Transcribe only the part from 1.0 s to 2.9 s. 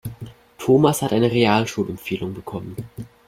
hat eine Realschulempfehlung bekommen.